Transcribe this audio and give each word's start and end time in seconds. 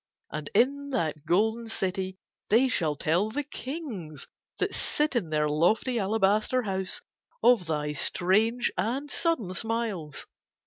And 0.31 0.49
in 0.55 0.89
that 0.89 1.25
golden 1.27 1.69
city 1.69 2.17
they 2.49 2.67
shall 2.69 2.95
tell 2.95 3.29
the 3.29 3.43
kings, 3.43 4.25
that 4.57 4.73
sit 4.73 5.15
in 5.15 5.29
their 5.29 5.47
lofty 5.47 5.99
alabaster 5.99 6.63
house, 6.63 7.03
of 7.43 7.67
thy 7.67 7.93
strange 7.93 8.71
and 8.79 9.11
sudden 9.11 9.53
smiles. 9.53 10.25